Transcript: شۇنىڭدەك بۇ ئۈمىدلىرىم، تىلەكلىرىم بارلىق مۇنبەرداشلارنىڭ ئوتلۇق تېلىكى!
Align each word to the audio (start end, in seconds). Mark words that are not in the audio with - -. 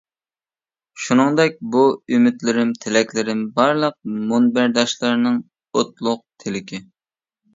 شۇنىڭدەك 1.07 1.59
بۇ 1.75 1.83
ئۈمىدلىرىم، 2.13 2.71
تىلەكلىرىم 2.85 3.43
بارلىق 3.59 3.97
مۇنبەرداشلارنىڭ 4.31 5.37
ئوتلۇق 5.81 6.25
تېلىكى! 6.45 6.81